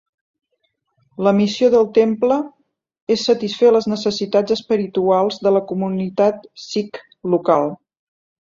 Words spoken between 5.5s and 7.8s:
la comunitat sikh local.